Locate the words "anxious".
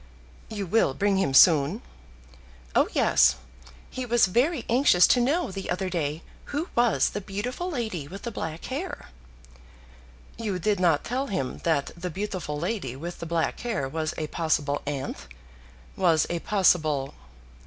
4.67-5.05